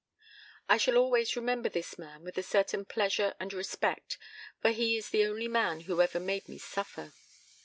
[0.67, 4.17] "I shall always remember this man with a certain pleasure and respect,
[4.59, 7.13] for he is the only man who ever made me suffer.